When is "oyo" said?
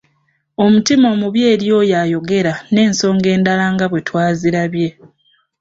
1.79-1.95